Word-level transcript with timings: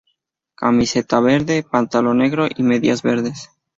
Camiseta 0.55 1.19
verde, 1.19 1.61
pantalón 1.61 2.17
negro 2.17 2.47
y 2.49 2.63
medias 2.63 3.03
verdes. 3.03 3.51